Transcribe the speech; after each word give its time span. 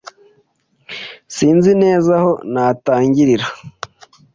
Sinzi 1.35 1.71
neza 1.83 2.11
aho 2.19 2.31
natangirira. 2.53 3.47